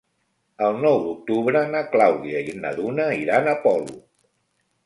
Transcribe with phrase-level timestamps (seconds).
[0.67, 4.05] El nou d'octubre na Clàudia i na Duna iran a Polop.